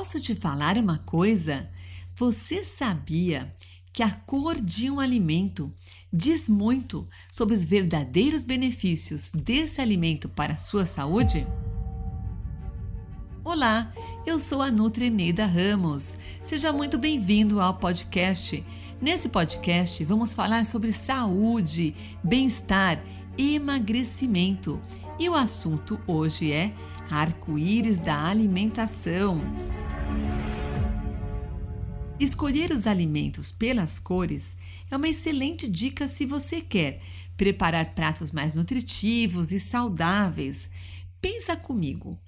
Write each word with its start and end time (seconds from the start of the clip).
Posso 0.00 0.18
te 0.18 0.34
falar 0.34 0.78
uma 0.78 0.96
coisa? 0.96 1.68
Você 2.16 2.64
sabia 2.64 3.54
que 3.92 4.02
a 4.02 4.10
cor 4.10 4.58
de 4.58 4.90
um 4.90 4.98
alimento 4.98 5.70
diz 6.10 6.48
muito 6.48 7.06
sobre 7.30 7.54
os 7.54 7.62
verdadeiros 7.62 8.42
benefícios 8.42 9.30
desse 9.30 9.78
alimento 9.78 10.26
para 10.26 10.54
a 10.54 10.56
sua 10.56 10.86
saúde? 10.86 11.46
Olá, 13.44 13.92
eu 14.24 14.40
sou 14.40 14.62
a 14.62 14.70
Nutreneida 14.70 15.44
Ramos. 15.44 16.16
Seja 16.42 16.72
muito 16.72 16.96
bem-vindo 16.96 17.60
ao 17.60 17.74
podcast. 17.74 18.64
Nesse 19.02 19.28
podcast 19.28 20.02
vamos 20.02 20.32
falar 20.32 20.64
sobre 20.64 20.94
saúde, 20.94 21.94
bem-estar, 22.24 23.04
emagrecimento. 23.36 24.80
E 25.18 25.28
o 25.28 25.34
assunto 25.34 26.00
hoje 26.06 26.50
é 26.50 26.72
arco-íris 27.10 28.00
da 28.00 28.28
alimentação. 28.28 29.42
Escolher 32.20 32.70
os 32.70 32.86
alimentos 32.86 33.50
pelas 33.50 33.98
cores 33.98 34.54
é 34.90 34.96
uma 34.96 35.08
excelente 35.08 35.66
dica 35.66 36.06
se 36.06 36.26
você 36.26 36.60
quer 36.60 37.00
preparar 37.34 37.94
pratos 37.94 38.30
mais 38.30 38.54
nutritivos 38.54 39.52
e 39.52 39.58
saudáveis. 39.58 40.68
Pensa 41.18 41.56
comigo. 41.56 42.20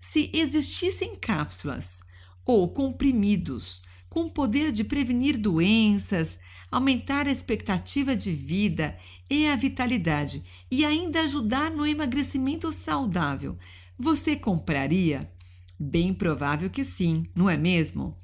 Se 0.00 0.28
existissem 0.32 1.14
cápsulas 1.14 2.02
ou 2.44 2.68
comprimidos 2.70 3.82
com 4.10 4.24
o 4.24 4.30
poder 4.30 4.72
de 4.72 4.82
prevenir 4.82 5.36
doenças, 5.38 6.40
aumentar 6.68 7.28
a 7.28 7.30
expectativa 7.30 8.16
de 8.16 8.32
vida 8.32 8.98
e 9.30 9.46
a 9.46 9.54
vitalidade 9.54 10.42
e 10.68 10.84
ainda 10.84 11.20
ajudar 11.20 11.70
no 11.70 11.86
emagrecimento 11.86 12.72
saudável, 12.72 13.56
você 13.96 14.34
compraria? 14.34 15.30
Bem 15.78 16.12
provável 16.12 16.68
que 16.68 16.84
sim, 16.84 17.22
não 17.32 17.48
é 17.48 17.56
mesmo? 17.56 18.16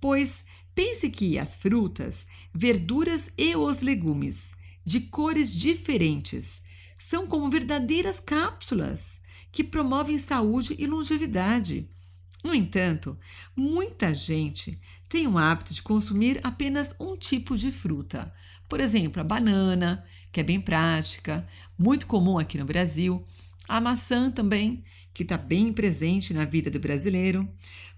Pois 0.00 0.44
Pense 0.82 1.10
que 1.10 1.38
as 1.38 1.56
frutas, 1.56 2.26
verduras 2.54 3.28
e 3.36 3.54
os 3.54 3.82
legumes, 3.82 4.54
de 4.82 5.00
cores 5.00 5.54
diferentes, 5.54 6.62
são 6.98 7.26
como 7.26 7.50
verdadeiras 7.50 8.18
cápsulas 8.18 9.20
que 9.52 9.62
promovem 9.62 10.18
saúde 10.18 10.74
e 10.78 10.86
longevidade. 10.86 11.86
No 12.42 12.54
entanto, 12.54 13.14
muita 13.54 14.14
gente 14.14 14.80
tem 15.06 15.26
o 15.28 15.36
hábito 15.36 15.74
de 15.74 15.82
consumir 15.82 16.40
apenas 16.42 16.94
um 16.98 17.14
tipo 17.14 17.58
de 17.58 17.70
fruta. 17.70 18.32
Por 18.66 18.80
exemplo, 18.80 19.20
a 19.20 19.24
banana, 19.24 20.02
que 20.32 20.40
é 20.40 20.42
bem 20.42 20.58
prática, 20.58 21.46
muito 21.78 22.06
comum 22.06 22.38
aqui 22.38 22.56
no 22.56 22.64
Brasil, 22.64 23.22
a 23.68 23.82
maçã 23.82 24.30
também, 24.30 24.82
que 25.12 25.24
está 25.24 25.36
bem 25.36 25.74
presente 25.74 26.32
na 26.32 26.46
vida 26.46 26.70
do 26.70 26.80
brasileiro. 26.80 27.46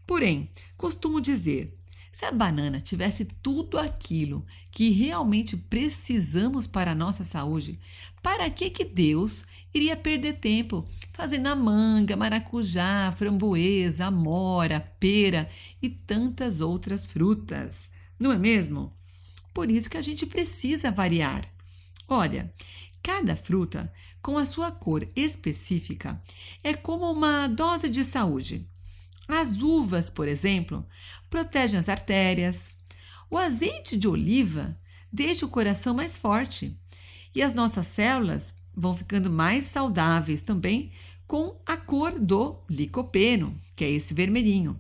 Porém, 0.05 0.51
costumo 0.77 1.21
dizer 1.21 1.79
se 2.13 2.27
a 2.27 2.31
banana 2.31 2.79
tivesse 2.79 3.25
tudo 3.25 3.79
aquilo 3.79 4.45
que 4.71 4.91
realmente 4.91 5.57
precisamos 5.57 6.67
para 6.67 6.93
a 6.93 6.95
nossa 6.95 7.25
saúde, 7.25 7.81
para 8.23 8.49
que 8.51 8.69
que 8.69 8.85
Deus 8.85 9.45
iria 9.75 9.97
perder 9.97 10.35
tempo 10.35 10.87
fazendo 11.15 11.47
a 11.47 11.57
manga, 11.57 12.15
maracujá, 12.15 13.11
framboesa, 13.13 14.07
amora, 14.07 14.81
pera 15.01 15.49
e 15.81 15.89
tantas 15.89 16.61
outras 16.61 17.07
frutas? 17.07 17.91
Não 18.19 18.31
é 18.31 18.37
mesmo? 18.37 18.93
Por 19.55 19.71
isso 19.71 19.89
que 19.89 19.97
a 19.97 20.03
gente 20.03 20.27
precisa 20.27 20.91
variar. 20.91 21.51
Olha, 22.07 22.53
cada 23.03 23.35
fruta, 23.35 23.93
com 24.21 24.37
a 24.37 24.45
sua 24.45 24.71
cor 24.71 25.09
específica, 25.17 26.23
é 26.63 26.75
como 26.75 27.11
uma 27.11 27.49
dose 27.49 27.89
de 27.89 28.05
saúde. 28.05 28.69
As 29.29 29.61
uvas, 29.61 30.11
por 30.11 30.29
exemplo, 30.29 30.87
protegem 31.31 31.79
as 31.79 31.89
artérias. 31.89 32.75
O 33.31 33.39
azeite 33.39 33.97
de 33.97 34.09
oliva 34.09 34.77
deixa 35.13 35.47
o 35.47 35.49
coração 35.49 35.95
mais 35.95 36.19
forte. 36.19 36.77
E 37.35 37.43
as 37.43 37.55
nossas 37.55 37.87
células 37.87 38.55
vão 38.75 38.95
ficando 38.95 39.31
mais 39.31 39.65
saudáveis 39.65 40.43
também 40.43 40.93
com 41.27 41.59
a 41.65 41.77
cor 41.77 42.19
do 42.19 42.59
licopeno, 42.69 43.55
que 43.75 43.85
é 43.85 43.91
esse 43.91 44.13
vermelhinho, 44.13 44.79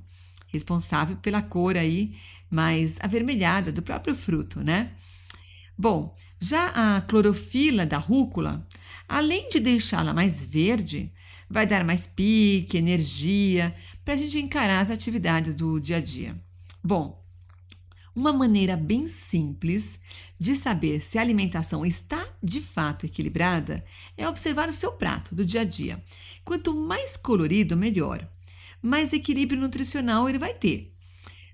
responsável 0.49 1.17
pela 1.17 1.41
cor 1.41 1.77
aí 1.77 2.15
mais 2.51 2.99
avermelhada 3.01 3.73
do 3.73 3.81
próprio 3.81 4.15
fruto, 4.15 4.63
né? 4.63 4.93
Bom, 5.77 6.15
já 6.39 6.69
a 6.69 7.01
clorofila 7.01 7.87
da 7.87 7.97
rúcula, 7.97 8.67
além 9.09 9.49
de 9.49 9.59
deixá-la 9.59 10.13
mais 10.13 10.45
verde, 10.45 11.11
vai 11.53 11.67
dar 11.67 11.85
mais 11.85 12.07
pique, 12.07 12.79
energia 12.79 13.75
para 14.03 14.15
a 14.15 14.17
gente 14.17 14.39
encarar 14.39 14.81
as 14.81 14.89
atividades 14.89 15.55
do 15.55 15.79
dia 15.79 15.99
a 15.99 16.01
dia. 16.01 16.35
Bom, 16.83 17.23
uma 18.17 18.33
maneira 18.33 18.75
bem 18.75 19.07
simples 19.07 20.01
de 20.41 20.57
saber 20.57 21.03
se 21.03 21.19
a 21.19 21.21
alimentação 21.21 21.85
está 21.85 22.27
de 22.43 22.59
fato 22.61 23.05
equilibrada 23.05 23.85
é 24.17 24.27
observar 24.27 24.71
o 24.71 24.73
seu 24.73 24.93
prato 24.93 25.35
do 25.35 25.45
dia 25.45 25.61
a 25.61 25.65
dia. 25.65 26.03
Quanto 26.43 26.75
mais 26.75 27.19
colorido, 27.19 27.77
melhor. 27.77 28.27
Mais 28.81 29.13
equilíbrio 29.13 29.61
nutricional 29.61 30.29
ele 30.29 30.39
vai 30.39 30.55
ter. 30.55 30.91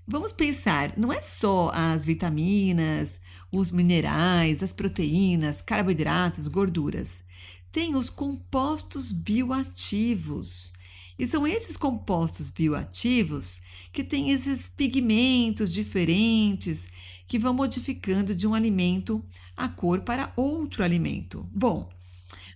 Vamos 0.07 0.31
pensar, 0.31 0.97
não 0.97 1.11
é 1.11 1.21
só 1.21 1.71
as 1.73 2.05
vitaminas, 2.05 3.19
os 3.51 3.69
minerais, 3.69 4.63
as 4.63 4.71
proteínas, 4.71 5.61
carboidratos, 5.61 6.47
gorduras 6.47 7.27
tem 7.71 7.95
os 7.95 8.09
compostos 8.09 9.11
bioativos. 9.11 10.71
E 11.17 11.27
são 11.27 11.45
esses 11.45 11.75
compostos 11.75 12.49
bioativos 12.49 13.61
que 13.91 14.03
têm 14.03 14.31
esses 14.31 14.69
pigmentos 14.69 15.73
diferentes 15.73 16.87
que 17.27 17.37
vão 17.37 17.53
modificando 17.53 18.33
de 18.33 18.47
um 18.47 18.53
alimento 18.53 19.23
a 19.55 19.67
cor 19.67 20.01
para 20.01 20.31
outro 20.35 20.83
alimento. 20.83 21.47
Bom, 21.53 21.89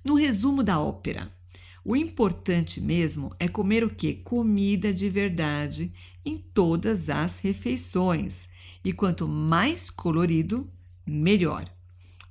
no 0.03 0.16
resumo 0.16 0.63
da 0.63 0.79
ópera, 0.79 1.31
o 1.85 1.95
importante 1.95 2.80
mesmo 2.80 3.35
é 3.38 3.47
comer 3.47 3.84
o 3.84 3.90
que? 3.90 4.13
Comida 4.13 4.94
de 4.94 5.09
verdade 5.09 5.91
em 6.25 6.38
todas 6.38 7.09
as 7.09 7.40
refeições. 7.40 8.47
E 8.84 8.94
quanto 8.94 9.28
mais 9.28 9.90
colorido, 9.90 10.69
melhor. 11.06 11.69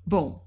Bom, 0.04 0.44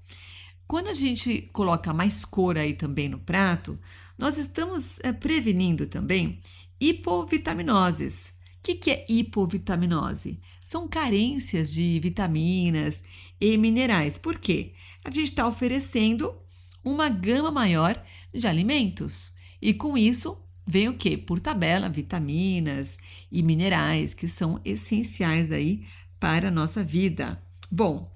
quando 0.66 0.88
a 0.88 0.94
gente 0.94 1.48
coloca 1.52 1.92
mais 1.92 2.24
cor 2.24 2.58
aí 2.58 2.74
também 2.74 3.08
no 3.08 3.18
prato, 3.18 3.78
nós 4.18 4.36
estamos 4.36 4.98
é, 5.00 5.12
prevenindo 5.12 5.86
também 5.86 6.40
hipovitaminoses. 6.80 8.34
O 8.58 8.62
que, 8.62 8.74
que 8.74 8.90
é 8.90 9.06
hipovitaminose? 9.08 10.40
São 10.62 10.88
carências 10.88 11.72
de 11.72 12.00
vitaminas 12.00 13.02
e 13.40 13.56
minerais. 13.56 14.18
Por 14.18 14.38
quê? 14.38 14.74
A 15.04 15.10
gente 15.10 15.28
está 15.28 15.46
oferecendo 15.46 16.34
uma 16.82 17.08
gama 17.08 17.50
maior 17.50 18.00
de 18.34 18.46
alimentos. 18.46 19.32
E 19.62 19.72
com 19.72 19.96
isso 19.96 20.36
vem 20.66 20.88
o 20.88 20.94
que? 20.94 21.16
Por 21.16 21.38
tabela, 21.38 21.88
vitaminas 21.88 22.98
e 23.30 23.42
minerais 23.42 24.14
que 24.14 24.26
são 24.26 24.60
essenciais 24.64 25.52
aí 25.52 25.86
para 26.18 26.48
a 26.48 26.50
nossa 26.50 26.82
vida. 26.82 27.40
Bom, 27.70 28.10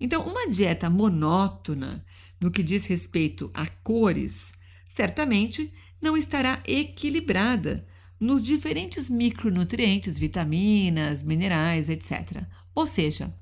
então, 0.00 0.26
uma 0.26 0.48
dieta 0.48 0.88
monótona 0.88 2.04
no 2.40 2.50
que 2.50 2.62
diz 2.62 2.86
respeito 2.86 3.50
a 3.52 3.66
cores, 3.66 4.52
certamente 4.88 5.72
não 6.00 6.16
estará 6.16 6.62
equilibrada 6.66 7.86
nos 8.20 8.44
diferentes 8.44 9.08
micronutrientes, 9.08 10.18
vitaminas, 10.18 11.22
minerais, 11.22 11.88
etc. 11.88 12.44
Ou 12.74 12.86
seja, 12.86 13.34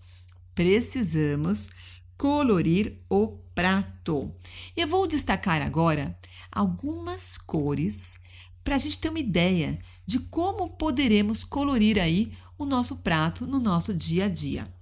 precisamos 0.55 1.69
colorir 2.17 2.99
o 3.09 3.39
prato. 3.55 4.35
Eu 4.77 4.89
vou 4.89 5.07
destacar 5.07 5.63
agora 5.63 6.19
algumas 6.51 7.37
cores 7.37 8.15
para 8.65 8.77
a 8.77 8.79
gente 8.79 8.99
ter 8.99 9.11
uma 9.11 9.19
ideia 9.19 9.79
de 10.05 10.19
como 10.19 10.71
poderemos 10.71 11.45
colorir 11.45 12.01
aí 12.01 12.33
o 12.59 12.65
nosso 12.65 12.97
prato 12.97 13.47
no 13.47 13.61
nosso 13.61 13.95
dia 13.95 14.25
a 14.25 14.29
dia. 14.29 14.76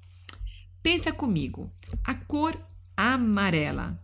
Pensa 0.85 1.11
comigo, 1.11 1.73
a 2.05 2.15
cor 2.15 2.55
amarela. 2.95 3.99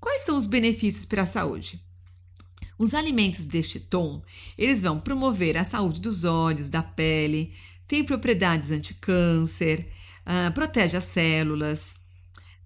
Quais 0.00 0.22
são 0.22 0.38
os 0.38 0.46
benefícios 0.46 1.04
para 1.04 1.24
a 1.24 1.26
saúde? 1.26 1.78
Os 2.78 2.94
alimentos 2.94 3.44
deste 3.44 3.78
tom, 3.78 4.22
eles 4.56 4.80
vão 4.80 4.98
promover 4.98 5.58
a 5.58 5.64
saúde 5.64 6.00
dos 6.00 6.24
olhos, 6.24 6.70
da 6.70 6.82
pele, 6.82 7.52
tem 7.86 8.02
propriedades 8.02 8.70
anticâncer, 8.70 9.86
uh, 10.24 10.50
protege 10.54 10.96
as 10.96 11.04
células. 11.04 11.96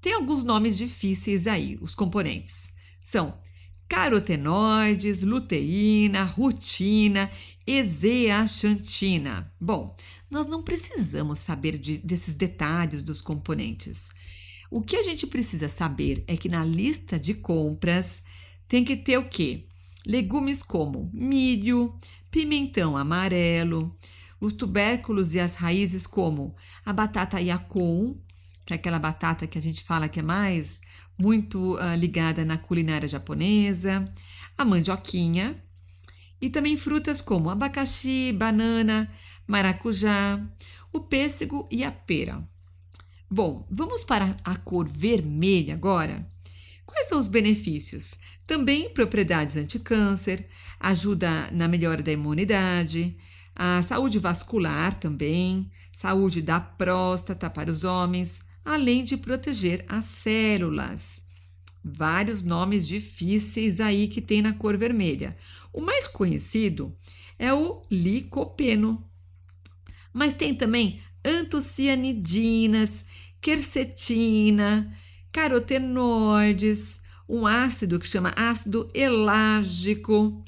Tem 0.01 0.13
alguns 0.15 0.45
nomes 0.45 0.79
difíceis 0.79 1.49
aí, 1.49 1.77
os 1.81 1.97
componentes. 1.97 2.73
São 3.03 3.37
carotenoides, 3.89 5.23
luteína, 5.23 6.23
rutina 6.23 7.29
e 7.67 7.83
zeaxantina. 7.83 9.53
Bom, 9.61 9.97
nós 10.33 10.47
não 10.47 10.63
precisamos 10.63 11.41
saber 11.41 11.77
de, 11.77 11.99
desses 11.99 12.35
detalhes 12.35 13.03
dos 13.03 13.21
componentes. 13.21 14.09
O 14.71 14.81
que 14.81 14.97
a 14.97 15.03
gente 15.03 15.27
precisa 15.27 15.69
saber 15.69 16.25
é 16.27 16.39
que 16.39 16.49
na 16.49 16.65
lista 16.65 17.19
de 17.19 17.35
compras 17.35 18.23
tem 18.67 18.83
que 18.83 18.97
ter 18.97 19.19
o 19.19 19.29
quê? 19.29 19.67
Legumes 20.07 20.63
como 20.63 21.11
milho, 21.13 21.95
pimentão 22.31 22.97
amarelo, 22.97 23.95
os 24.41 24.55
tubérculos 24.55 25.35
e 25.35 25.41
as 25.41 25.55
raízes, 25.55 26.07
como 26.07 26.57
a 26.85 26.95
batata 26.95 27.39
yacon, 27.39 28.17
que 28.65 28.73
é 28.73 28.77
aquela 28.77 28.99
batata 28.99 29.47
que 29.47 29.59
a 29.59 29.63
gente 29.63 29.85
fala 29.85 30.09
que 30.09 30.21
é 30.21 30.23
mais 30.23 30.81
muito 31.19 31.75
uh, 31.75 31.95
ligada 31.95 32.43
na 32.43 32.57
culinária 32.57 33.07
japonesa, 33.07 34.11
a 34.57 34.65
mandioquinha, 34.65 35.63
e 36.41 36.49
também 36.49 36.79
frutas 36.79 37.21
como 37.21 37.51
abacaxi, 37.51 38.33
banana, 38.33 39.13
maracujá, 39.47 40.41
o 40.93 41.01
pêssego 41.01 41.67
e 41.71 41.85
a 41.85 41.91
pera. 41.91 42.43
Bom, 43.31 43.67
vamos 43.71 44.05
para 44.05 44.37
a 44.45 44.57
cor 44.57 44.87
vermelha 44.87 45.75
agora. 45.75 46.29
Quais 46.85 47.09
são 47.09 47.19
os 47.19 47.29
benefícios? 47.29 48.19
Também 48.47 48.91
propriedades 48.93 49.57
anticâncer, 49.57 50.47
ajuda 50.79 51.51
na 51.51 51.67
melhora 51.67 52.03
da 52.03 52.13
imunidade, 52.13 53.17
a 53.55 53.81
saúde 53.83 54.19
vascular 54.19 54.99
também, 54.99 55.71
saúde 55.97 56.43
da 56.43 56.61
próstata 56.61 57.49
para 57.49 57.71
os 57.71 57.85
homens, 57.85 58.43
além 58.65 59.05
de 59.05 59.17
proteger 59.17 59.85
as 59.89 60.05
células. 60.05 61.23
Vários 61.85 62.43
nomes 62.43 62.87
difíceis 62.87 63.81
aí 63.81 64.09
que 64.09 64.21
tem 64.21 64.41
na 64.41 64.53
cor 64.53 64.77
vermelha. 64.77 65.37
O 65.73 65.81
mais 65.81 66.07
conhecido 66.07 66.97
é 67.39 67.53
o 67.53 67.83
licopeno, 67.91 69.05
mas 70.13 70.37
tem 70.37 70.55
também 70.55 71.01
antocianidinas, 71.25 73.05
quercetina, 73.41 74.97
carotenoides, 75.31 77.01
um 77.29 77.47
ácido 77.47 77.99
que 77.99 78.07
chama 78.07 78.33
ácido 78.37 78.89
elágico 78.93 80.45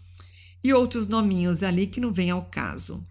e 0.63 0.73
outros 0.73 1.07
nominhos 1.07 1.63
ali 1.63 1.87
que 1.87 2.01
não 2.01 2.13
vem 2.13 2.31
ao 2.31 2.45
caso. 2.47 3.07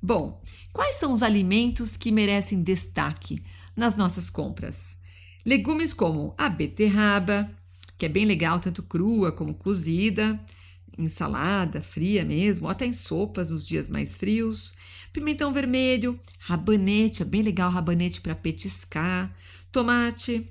Bom, 0.00 0.42
quais 0.72 0.96
são 0.96 1.12
os 1.12 1.22
alimentos 1.22 1.96
que 1.96 2.10
merecem 2.10 2.62
destaque 2.62 3.42
nas 3.76 3.96
nossas 3.96 4.30
compras? 4.30 4.98
Legumes 5.44 5.92
como 5.92 6.34
a 6.38 6.48
beterraba, 6.48 7.50
que 7.98 8.06
é 8.06 8.08
bem 8.08 8.24
legal, 8.24 8.58
tanto 8.58 8.82
crua 8.82 9.30
como 9.32 9.54
cozida, 9.54 10.40
em 10.98 11.08
salada, 11.08 11.80
fria 11.80 12.24
mesmo, 12.24 12.66
ou 12.66 12.70
até 12.70 12.86
em 12.86 12.92
sopas 12.92 13.50
nos 13.50 13.66
dias 13.66 13.88
mais 13.88 14.16
frios. 14.16 14.72
Pimentão 15.12 15.52
vermelho, 15.52 16.18
rabanete, 16.38 17.22
é 17.22 17.24
bem 17.24 17.42
legal 17.42 17.70
rabanete 17.70 18.20
para 18.20 18.34
petiscar, 18.34 19.34
tomate, 19.70 20.48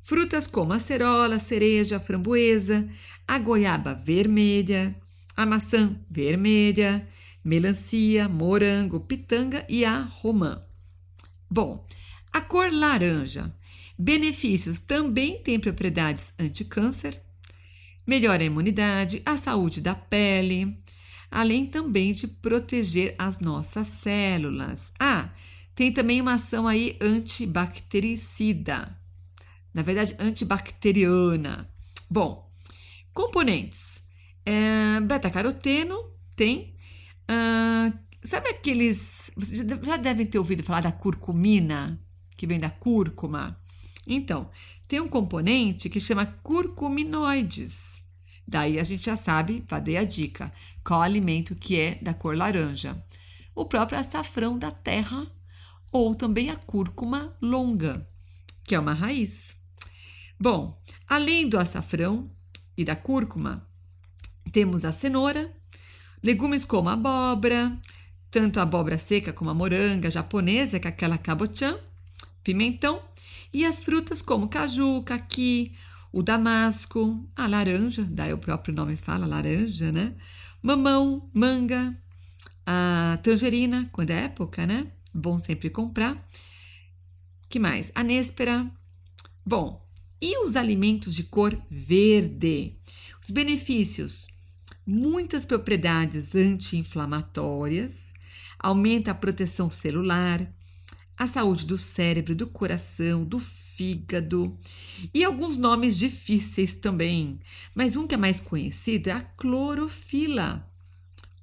frutas 0.00 0.46
como 0.46 0.72
acerola, 0.72 1.38
cereja, 1.38 2.00
framboesa, 2.00 2.88
a 3.26 3.38
goiaba 3.38 3.94
vermelha, 3.94 4.94
a 5.36 5.46
maçã 5.46 5.96
vermelha, 6.10 7.06
melancia, 7.44 8.28
morango, 8.28 9.00
pitanga 9.00 9.64
e 9.68 9.84
a 9.84 10.00
romã. 10.00 10.62
Bom, 11.50 11.86
a 12.32 12.40
cor 12.40 12.72
laranja. 12.72 13.54
Benefícios 13.98 14.80
também 14.80 15.40
tem 15.42 15.60
propriedades 15.60 16.32
anti-câncer, 16.38 17.20
melhora 18.06 18.42
a 18.42 18.46
imunidade, 18.46 19.22
a 19.24 19.36
saúde 19.36 19.80
da 19.80 19.94
pele, 19.94 20.76
além 21.30 21.66
também 21.66 22.12
de 22.12 22.26
proteger 22.26 23.14
as 23.18 23.40
nossas 23.40 23.86
células. 23.86 24.92
Ah, 24.98 25.30
tem 25.74 25.92
também 25.92 26.20
uma 26.20 26.34
ação 26.34 26.68
aí 26.68 26.96
antibactericida, 27.00 28.96
na 29.72 29.82
verdade 29.82 30.14
antibacteriana. 30.18 31.66
Bom, 32.10 32.50
componentes: 33.14 34.02
é, 34.44 35.00
beta-caroteno 35.00 35.96
tem. 36.36 36.74
Uh, 37.30 37.96
sabe 38.22 38.50
aqueles. 38.50 39.30
Já 39.82 39.96
devem 39.96 40.26
ter 40.26 40.38
ouvido 40.38 40.62
falar 40.62 40.80
da 40.80 40.92
curcumina, 40.92 41.98
que 42.36 42.46
vem 42.46 42.58
da 42.58 42.70
cúrcuma? 42.70 43.58
Então, 44.06 44.50
tem 44.92 45.00
um 45.00 45.08
componente 45.08 45.88
que 45.88 45.98
chama 45.98 46.26
curcuminoides. 46.42 48.02
Daí 48.46 48.78
a 48.78 48.84
gente 48.84 49.06
já 49.06 49.16
sabe, 49.16 49.64
dei 49.82 49.96
a 49.96 50.04
dica, 50.04 50.52
qual 50.84 51.00
alimento 51.00 51.56
que 51.56 51.80
é 51.80 51.94
da 51.94 52.12
cor 52.12 52.36
laranja. 52.36 53.02
O 53.54 53.64
próprio 53.64 53.98
açafrão 53.98 54.58
da 54.58 54.70
terra 54.70 55.26
ou 55.90 56.14
também 56.14 56.50
a 56.50 56.56
cúrcuma 56.56 57.34
longa, 57.40 58.06
que 58.66 58.74
é 58.74 58.78
uma 58.78 58.92
raiz. 58.92 59.56
Bom, 60.38 60.78
além 61.08 61.48
do 61.48 61.58
açafrão 61.58 62.30
e 62.76 62.84
da 62.84 62.94
cúrcuma, 62.94 63.66
temos 64.52 64.84
a 64.84 64.92
cenoura, 64.92 65.50
legumes 66.22 66.66
como 66.66 66.90
a 66.90 66.92
abóbora, 66.92 67.80
tanto 68.30 68.60
a 68.60 68.64
abóbora 68.64 68.98
seca 68.98 69.32
como 69.32 69.48
a 69.48 69.54
moranga 69.54 70.10
japonesa, 70.10 70.78
que 70.78 70.86
é 70.86 70.90
aquela 70.90 71.16
kabocha, 71.16 71.82
pimentão, 72.44 73.02
e 73.52 73.64
as 73.64 73.84
frutas 73.84 74.22
como 74.22 74.48
caju, 74.48 75.02
caqui, 75.02 75.74
o 76.12 76.22
damasco, 76.22 77.28
a 77.36 77.46
laranja, 77.46 78.04
daí 78.10 78.32
o 78.32 78.38
próprio 78.38 78.74
nome 78.74 78.96
fala, 78.96 79.26
laranja, 79.26 79.90
né? 79.90 80.14
Mamão, 80.62 81.30
manga, 81.34 81.96
a 82.66 83.18
tangerina, 83.22 83.88
quando 83.92 84.10
é 84.10 84.24
época, 84.24 84.66
né? 84.66 84.92
Bom 85.12 85.38
sempre 85.38 85.68
comprar. 85.68 86.26
Que 87.48 87.58
mais? 87.58 87.90
A 87.94 88.02
néspera. 88.02 88.70
Bom, 89.44 89.86
e 90.20 90.38
os 90.44 90.56
alimentos 90.56 91.14
de 91.14 91.24
cor 91.24 91.60
verde? 91.68 92.76
Os 93.22 93.30
benefícios: 93.30 94.28
muitas 94.86 95.44
propriedades 95.44 96.34
anti-inflamatórias, 96.34 98.12
aumenta 98.58 99.10
a 99.10 99.14
proteção 99.14 99.68
celular, 99.68 100.40
a 101.16 101.26
saúde 101.26 101.66
do 101.66 101.78
cérebro, 101.78 102.34
do 102.34 102.46
coração, 102.46 103.24
do 103.24 103.38
fígado 103.38 104.58
e 105.14 105.24
alguns 105.24 105.56
nomes 105.56 105.96
difíceis 105.96 106.74
também. 106.74 107.38
Mas 107.74 107.96
um 107.96 108.06
que 108.06 108.14
é 108.14 108.18
mais 108.18 108.40
conhecido 108.40 109.08
é 109.08 109.12
a 109.12 109.20
clorofila 109.20 110.68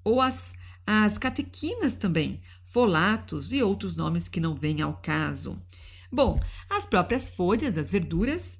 ou 0.03 0.21
as, 0.21 0.53
as 0.85 1.17
catequinas 1.17 1.95
também, 1.95 2.41
folatos 2.63 3.51
e 3.51 3.61
outros 3.61 3.95
nomes 3.95 4.27
que 4.27 4.39
não 4.39 4.55
vêm 4.55 4.81
ao 4.81 4.93
caso. 4.93 5.61
Bom, 6.11 6.39
as 6.69 6.85
próprias 6.85 7.29
folhas, 7.29 7.77
as 7.77 7.91
verduras, 7.91 8.59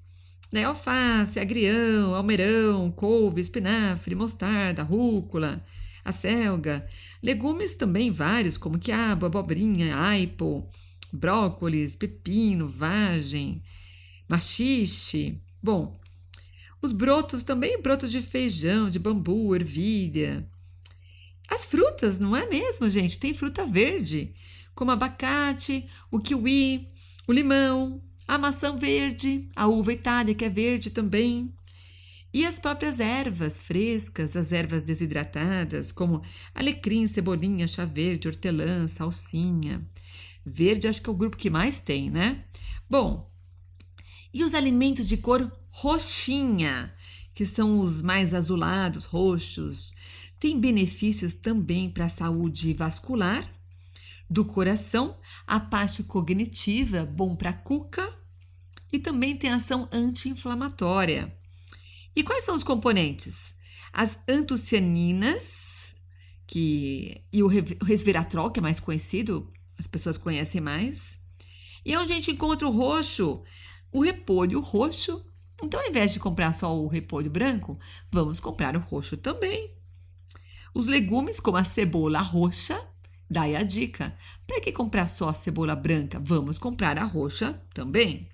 né? 0.52 0.64
Alface, 0.64 1.40
agrião, 1.40 2.16
almeirão, 2.16 2.92
couve, 2.92 3.42
espinafre, 3.42 4.16
mostarda, 4.16 4.84
rúcula, 4.84 5.64
acelga, 6.04 6.88
legumes 7.22 7.76
também 7.76 8.12
vários, 8.12 8.58
como 8.58 8.80
quiabo, 8.80 9.26
abobrinha, 9.26 9.96
aipo, 9.98 10.68
brócolis, 11.12 11.96
pepino, 11.96 12.68
vagem, 12.68 13.62
machixe. 14.28 15.40
Bom, 15.62 16.00
os 16.82 16.92
brotos 16.92 17.44
também, 17.44 17.82
brotos 17.82 18.12
de 18.12 18.22
feijão, 18.22 18.90
de 18.90 19.00
bambu, 19.00 19.56
ervilha. 19.56 20.48
As 21.50 21.66
frutas, 21.66 22.20
não 22.20 22.36
é 22.36 22.46
mesmo, 22.46 22.90
gente? 22.90 23.20
Tem 23.20 23.34
fruta 23.34 23.66
verde, 23.66 24.34
como 24.76 24.92
abacate, 24.92 25.88
o 26.12 26.20
kiwi, 26.20 26.88
o 27.28 27.34
limão, 27.34 28.02
a 28.28 28.38
maçã 28.38 28.76
verde, 28.76 29.50
a 29.56 29.68
uva 29.68 29.92
itália, 29.92 30.36
que 30.36 30.46
é 30.46 30.50
verde 30.50 30.92
também. 30.92 31.52
E 32.32 32.46
as 32.46 32.60
próprias 32.60 33.00
ervas 33.00 33.62
frescas, 33.62 34.36
as 34.36 34.52
ervas 34.52 34.84
desidratadas, 34.84 35.92
como 35.92 36.22
alecrim, 36.54 37.08
cebolinha, 37.08 37.68
chá 37.68 37.86
verde, 37.86 38.28
hortelã, 38.28 38.88
salsinha. 38.88 39.82
Verde 40.46 40.88
acho 40.88 41.02
que 41.02 41.10
é 41.10 41.14
o 41.14 41.16
grupo 41.16 41.38
que 41.38 41.50
mais 41.50 41.80
tem, 41.80 42.10
né? 42.10 42.46
Bom, 42.90 43.30
e 44.34 44.44
os 44.44 44.54
alimentos 44.54 45.08
de 45.08 45.18
cor 45.18 45.52
roxinha, 45.70 46.94
que 47.34 47.46
são 47.46 47.80
os 47.80 48.02
mais 48.02 48.34
azulados, 48.34 49.06
roxos, 49.06 49.96
têm 50.40 50.60
benefícios 50.60 51.34
também 51.34 51.90
para 51.90 52.06
a 52.06 52.10
saúde 52.10 52.74
vascular, 52.74 53.48
do 54.30 54.46
coração, 54.46 55.18
a 55.48 55.60
parte 55.60 56.04
cognitiva, 56.04 57.06
bom 57.06 57.36
para 57.36 57.50
a 57.50 57.54
cuca, 57.54 58.16
e 58.92 59.00
também 59.00 59.36
tem 59.36 59.50
ação 59.50 59.90
anti-inflamatória. 59.92 61.36
E 62.16 62.24
quais 62.24 62.44
são 62.44 62.56
os 62.56 62.64
componentes? 62.64 63.56
As 63.92 64.20
antocianinas, 64.28 66.04
que 66.46 67.24
e 67.34 67.42
o 67.42 67.48
resveratrol, 67.48 68.52
que 68.52 68.60
é 68.60 68.62
mais 68.62 68.80
conhecido 68.80 69.52
as 69.80 69.88
pessoas 69.88 70.18
conhecem 70.18 70.60
mais. 70.62 71.20
E 71.86 71.96
onde 71.96 72.12
a 72.12 72.16
gente 72.16 72.32
encontra 72.32 72.68
o 72.68 72.72
roxo, 72.72 73.44
o 73.92 74.02
repolho 74.02 74.60
roxo. 74.60 75.26
Então, 75.64 75.80
ao 75.80 75.88
invés 75.88 76.14
de 76.14 76.20
comprar 76.20 76.54
só 76.54 76.78
o 76.78 76.88
repolho 76.88 77.30
branco, 77.30 77.80
vamos 78.12 78.40
comprar 78.40 78.76
o 78.76 78.80
roxo 78.80 79.18
também. 79.18 79.74
Os 80.74 80.86
legumes, 80.88 81.40
como 81.40 81.58
a 81.58 81.64
cebola 81.64 82.20
roxa, 82.20 82.80
daí 83.30 83.56
a 83.56 83.64
dica. 83.64 84.16
Para 84.46 84.62
que 84.62 84.72
comprar 84.72 85.08
só 85.08 85.30
a 85.30 85.34
cebola 85.34 85.76
branca? 85.76 86.22
Vamos 86.24 86.60
comprar 86.60 86.98
a 86.98 87.04
roxa 87.04 87.62
também. 87.74 88.30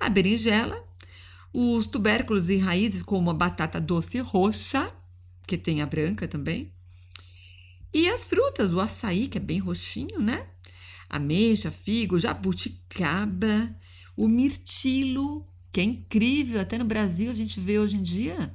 A 0.00 0.08
berinjela, 0.08 0.82
os 1.52 1.86
tubérculos 1.86 2.48
e 2.48 2.56
raízes, 2.56 3.02
como 3.02 3.30
a 3.30 3.34
batata 3.34 3.80
doce 3.80 4.18
roxa, 4.20 4.92
que 5.46 5.58
tem 5.58 5.82
a 5.82 5.86
branca 5.86 6.26
também. 6.28 6.72
E 7.92 8.08
as 8.08 8.24
frutas, 8.24 8.72
o 8.72 8.80
açaí, 8.80 9.28
que 9.28 9.38
é 9.38 9.40
bem 9.40 9.58
roxinho, 9.58 10.20
né? 10.20 10.46
Ameixa, 11.08 11.70
figo, 11.70 12.18
jabuticaba, 12.18 13.74
o 14.16 14.28
mirtilo, 14.28 15.46
que 15.72 15.80
é 15.80 15.84
incrível, 15.84 16.60
até 16.60 16.76
no 16.76 16.84
Brasil 16.84 17.30
a 17.30 17.34
gente 17.34 17.60
vê 17.60 17.78
hoje 17.78 17.96
em 17.96 18.02
dia. 18.02 18.54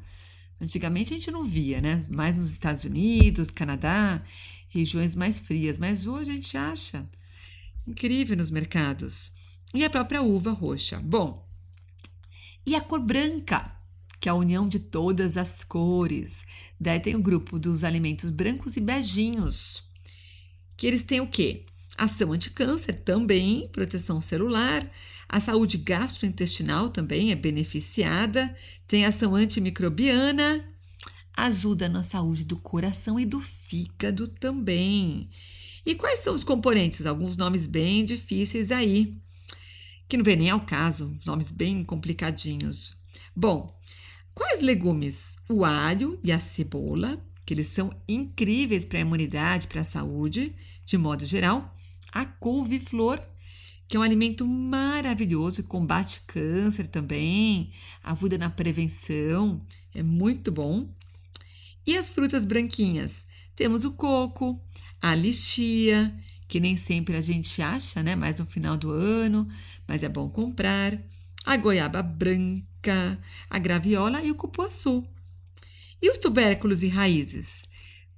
Antigamente 0.62 1.13
a 1.13 1.17
gente 1.17 1.31
não 1.31 1.43
via, 1.43 1.81
né? 1.81 2.00
Mais 2.12 2.38
nos 2.38 2.51
Estados 2.51 2.83
Unidos, 2.83 3.50
Canadá, 3.50 4.24
regiões 4.69 5.15
mais 5.15 5.39
frias, 5.39 5.77
mas 5.79 6.05
hoje 6.05 6.31
a 6.31 6.33
gente 6.33 6.57
acha 6.57 7.10
incrível 7.88 8.38
nos 8.38 8.51
mercados. 8.51 9.31
E 9.74 9.83
a 9.83 9.89
própria 9.89 10.22
uva 10.22 10.51
roxa. 10.51 11.00
Bom, 11.00 11.45
e 12.65 12.75
a 12.75 12.81
cor 12.81 13.00
branca, 13.00 13.75
que 14.19 14.29
é 14.29 14.31
a 14.31 14.36
união 14.36 14.67
de 14.69 14.79
todas 14.79 15.36
as 15.36 15.63
cores. 15.63 16.45
Daí 16.79 17.00
tem 17.00 17.15
o 17.15 17.22
grupo 17.22 17.60
dos 17.60 17.83
alimentos 17.83 18.29
brancos 18.29 18.77
e 18.77 18.79
beijinhos, 18.79 19.83
que 20.77 20.88
eles 20.88 21.03
têm 21.03 21.19
o 21.19 21.27
quê? 21.27 21.65
Ação 21.97 22.31
anticâncer 22.31 23.01
também, 23.03 23.67
proteção 23.71 24.19
celular, 24.19 24.89
a 25.29 25.39
saúde 25.39 25.77
gastrointestinal 25.77 26.89
também 26.89 27.31
é 27.31 27.35
beneficiada, 27.35 28.55
tem 28.88 29.05
ação 29.05 29.35
antimicrobiana, 29.35 30.63
ajuda 31.35 31.89
na 31.89 32.03
saúde 32.03 32.43
do 32.45 32.57
coração 32.57 33.19
e 33.19 33.25
do 33.25 33.39
fígado 33.39 34.27
também. 34.27 35.29
E 35.85 35.95
quais 35.95 36.19
são 36.19 36.33
os 36.33 36.43
componentes? 36.43 37.05
Alguns 37.05 37.35
nomes 37.35 37.67
bem 37.67 38.05
difíceis 38.05 38.71
aí, 38.71 39.17
que 40.07 40.17
não 40.17 40.23
vem 40.23 40.35
nem 40.35 40.50
ao 40.50 40.62
caso, 40.62 41.15
nomes 41.25 41.51
bem 41.51 41.83
complicadinhos. 41.83 42.95
Bom, 43.35 43.75
quais 44.33 44.62
legumes? 44.62 45.38
O 45.50 45.65
alho 45.65 46.19
e 46.23 46.31
a 46.31 46.39
cebola, 46.39 47.19
que 47.45 47.53
eles 47.53 47.67
são 47.67 47.91
incríveis 48.07 48.85
para 48.85 49.00
a 49.00 49.01
imunidade, 49.01 49.67
para 49.67 49.81
a 49.81 49.85
saúde, 49.85 50.55
de 50.85 50.97
modo 50.97 51.25
geral. 51.25 51.75
A 52.13 52.25
couve-flor, 52.25 53.20
que 53.88 53.98
é 53.98 54.00
um 54.00 54.03
alimento 54.03 54.46
maravilhoso, 54.46 55.63
combate 55.63 56.22
câncer 56.27 56.88
também, 56.88 57.72
ajuda 58.03 58.38
na 58.38 58.50
prevenção, 58.50 59.62
é 59.96 60.03
muito 60.03 60.51
bom. 60.51 60.88
E 61.86 61.98
as 61.98 62.10
frutas 62.10 62.46
branquinhas? 62.46 63.25
Temos 63.55 63.84
o 63.84 63.91
coco, 63.91 64.62
a 65.01 65.13
lixia, 65.13 66.13
que 66.48 66.60
nem 66.60 66.77
sempre 66.77 67.15
a 67.15 67.22
gente 67.22 67.62
acha, 67.62 68.03
né? 68.03 68.15
Mais 68.15 68.39
no 68.39 68.46
final 68.46 68.77
do 68.77 68.91
ano, 68.91 69.48
mas 69.88 70.03
é 70.03 70.10
bom 70.10 70.29
comprar. 70.29 70.98
A 71.46 71.58
goiaba 71.58 72.01
branca, 72.01 73.20
a 73.50 73.60
graviola 73.60 74.24
e 74.24 74.32
o 74.32 74.36
cupuaçu. 74.36 75.03
E 76.01 76.10
os 76.10 76.17
tubérculos 76.17 76.84
e 76.84 76.88
raízes? 76.88 77.67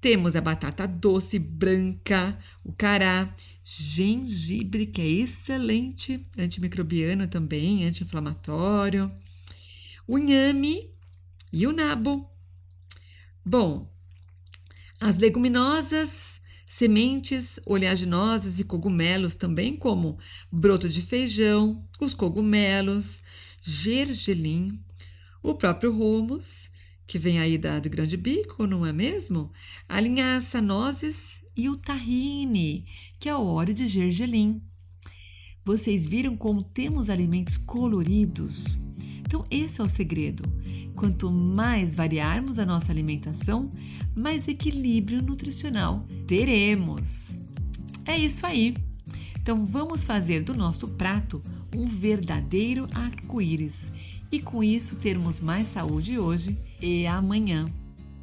Temos 0.05 0.35
a 0.35 0.39
batata 0.39 0.87
doce 0.87 1.39
branca, 1.39 2.37
o 2.63 2.71
cará, 2.71 3.35
gengibre, 3.63 4.85
que 4.85 5.01
é 5.01 5.07
excelente, 5.07 6.23
antimicrobiano 6.37 7.27
também, 7.27 7.85
anti-inflamatório, 7.85 9.11
o 10.07 10.19
inhame 10.19 10.91
e 11.51 11.65
o 11.65 11.73
nabo. 11.73 12.29
Bom, 13.43 13.91
as 15.01 15.17
leguminosas, 15.17 16.39
sementes 16.67 17.59
oleaginosas 17.65 18.59
e 18.59 18.63
cogumelos 18.63 19.35
também, 19.35 19.75
como 19.75 20.19
broto 20.51 20.87
de 20.87 21.01
feijão, 21.01 21.83
os 21.99 22.13
cogumelos, 22.13 23.23
gergelim, 23.59 24.79
o 25.41 25.55
próprio 25.55 25.91
romos, 25.91 26.69
que 27.07 27.19
vem 27.19 27.39
aí 27.39 27.57
da, 27.57 27.79
do 27.79 27.89
grande 27.89 28.17
bico, 28.17 28.65
não 28.65 28.85
é 28.85 28.91
mesmo? 28.91 29.51
A 29.87 29.99
linhaça, 29.99 30.61
nozes 30.61 31.43
e 31.55 31.69
o 31.69 31.75
tahine, 31.75 32.85
que 33.19 33.29
é 33.29 33.35
o 33.35 33.45
óleo 33.45 33.73
de 33.73 33.87
gergelim. 33.87 34.61
Vocês 35.63 36.07
viram 36.07 36.35
como 36.35 36.63
temos 36.63 37.09
alimentos 37.09 37.57
coloridos? 37.57 38.77
Então, 39.19 39.43
esse 39.49 39.81
é 39.81 39.83
o 39.83 39.89
segredo. 39.89 40.43
Quanto 40.95 41.31
mais 41.31 41.95
variarmos 41.95 42.57
a 42.59 42.65
nossa 42.65 42.91
alimentação, 42.91 43.71
mais 44.15 44.47
equilíbrio 44.47 45.21
nutricional 45.21 46.07
teremos. 46.27 47.37
É 48.05 48.17
isso 48.17 48.45
aí. 48.45 48.75
Então, 49.41 49.65
vamos 49.65 50.03
fazer 50.03 50.43
do 50.43 50.53
nosso 50.53 50.89
prato 50.89 51.41
um 51.75 51.85
verdadeiro 51.85 52.87
arco-íris 52.93 53.91
e 54.31 54.39
com 54.39 54.63
isso 54.63 54.95
termos 54.97 55.39
mais 55.39 55.67
saúde 55.67 56.17
hoje 56.17 56.57
e 56.85 57.07
amanhã. 57.07 57.65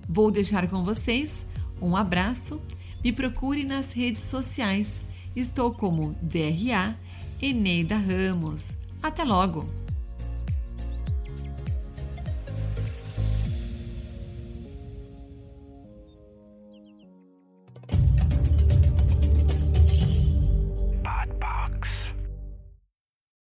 Vou 0.09 0.31
deixar 0.31 0.69
com 0.69 0.85
vocês 0.85 1.45
um 1.81 1.97
abraço. 1.97 2.63
Me 3.03 3.13
procure 3.13 3.65
nas 3.65 3.93
redes 3.93 4.23
sociais. 4.23 5.05
Estou 5.35 5.73
como 5.73 6.15
DRA 6.23 6.97
Eneida 7.41 7.97
Ramos. 7.97 8.77
Até 9.03 9.25
logo! 9.25 9.82